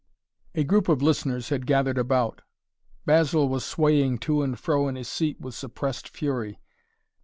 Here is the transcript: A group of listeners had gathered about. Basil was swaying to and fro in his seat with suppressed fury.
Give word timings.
A 0.55 0.63
group 0.63 0.89
of 0.89 1.03
listeners 1.03 1.49
had 1.49 1.67
gathered 1.67 1.99
about. 1.99 2.41
Basil 3.05 3.47
was 3.47 3.63
swaying 3.63 4.17
to 4.25 4.41
and 4.41 4.57
fro 4.57 4.87
in 4.87 4.95
his 4.95 5.07
seat 5.07 5.39
with 5.39 5.53
suppressed 5.53 6.09
fury. 6.09 6.59